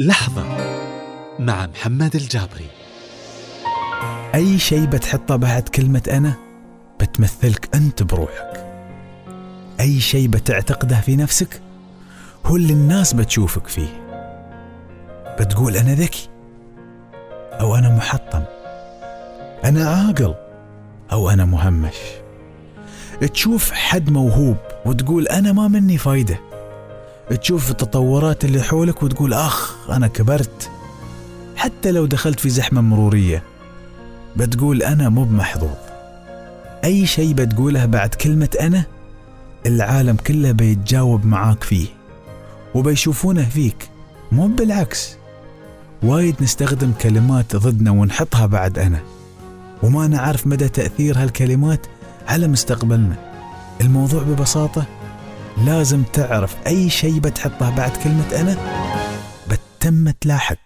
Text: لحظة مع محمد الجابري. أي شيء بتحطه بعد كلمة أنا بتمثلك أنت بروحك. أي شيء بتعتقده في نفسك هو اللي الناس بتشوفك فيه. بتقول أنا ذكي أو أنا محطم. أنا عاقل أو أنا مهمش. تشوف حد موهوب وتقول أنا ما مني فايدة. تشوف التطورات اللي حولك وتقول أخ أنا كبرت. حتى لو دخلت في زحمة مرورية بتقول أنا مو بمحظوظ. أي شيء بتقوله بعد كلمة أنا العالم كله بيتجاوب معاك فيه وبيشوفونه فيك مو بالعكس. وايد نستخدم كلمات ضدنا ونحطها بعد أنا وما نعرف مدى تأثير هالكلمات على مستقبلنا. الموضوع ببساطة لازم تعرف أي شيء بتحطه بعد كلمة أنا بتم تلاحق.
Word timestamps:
لحظة 0.00 0.44
مع 1.38 1.66
محمد 1.66 2.16
الجابري. 2.16 2.66
أي 4.34 4.58
شيء 4.58 4.84
بتحطه 4.84 5.36
بعد 5.36 5.62
كلمة 5.62 6.02
أنا 6.10 6.34
بتمثلك 7.00 7.74
أنت 7.74 8.02
بروحك. 8.02 8.66
أي 9.80 10.00
شيء 10.00 10.28
بتعتقده 10.28 11.00
في 11.00 11.16
نفسك 11.16 11.60
هو 12.46 12.56
اللي 12.56 12.72
الناس 12.72 13.12
بتشوفك 13.12 13.66
فيه. 13.66 13.88
بتقول 15.40 15.76
أنا 15.76 15.94
ذكي 15.94 16.28
أو 17.60 17.76
أنا 17.76 17.96
محطم. 17.96 18.42
أنا 19.64 19.88
عاقل 19.88 20.34
أو 21.12 21.30
أنا 21.30 21.44
مهمش. 21.44 21.96
تشوف 23.32 23.72
حد 23.72 24.10
موهوب 24.10 24.56
وتقول 24.86 25.28
أنا 25.28 25.52
ما 25.52 25.68
مني 25.68 25.98
فايدة. 25.98 26.49
تشوف 27.36 27.70
التطورات 27.70 28.44
اللي 28.44 28.62
حولك 28.62 29.02
وتقول 29.02 29.32
أخ 29.32 29.76
أنا 29.90 30.06
كبرت. 30.06 30.70
حتى 31.56 31.90
لو 31.90 32.06
دخلت 32.06 32.40
في 32.40 32.50
زحمة 32.50 32.80
مرورية 32.80 33.42
بتقول 34.36 34.82
أنا 34.82 35.08
مو 35.08 35.24
بمحظوظ. 35.24 35.76
أي 36.84 37.06
شيء 37.06 37.32
بتقوله 37.34 37.86
بعد 37.86 38.14
كلمة 38.14 38.48
أنا 38.60 38.84
العالم 39.66 40.16
كله 40.16 40.52
بيتجاوب 40.52 41.26
معاك 41.26 41.64
فيه 41.64 41.86
وبيشوفونه 42.74 43.44
فيك 43.44 43.88
مو 44.32 44.46
بالعكس. 44.46 45.16
وايد 46.02 46.34
نستخدم 46.40 46.92
كلمات 46.92 47.56
ضدنا 47.56 47.90
ونحطها 47.90 48.46
بعد 48.46 48.78
أنا 48.78 49.00
وما 49.82 50.06
نعرف 50.06 50.46
مدى 50.46 50.68
تأثير 50.68 51.18
هالكلمات 51.22 51.86
على 52.28 52.48
مستقبلنا. 52.48 53.16
الموضوع 53.80 54.22
ببساطة 54.22 54.86
لازم 55.56 56.02
تعرف 56.02 56.56
أي 56.66 56.90
شيء 56.90 57.18
بتحطه 57.18 57.76
بعد 57.76 57.90
كلمة 58.04 58.40
أنا 58.40 58.56
بتم 59.50 60.10
تلاحق. 60.10 60.56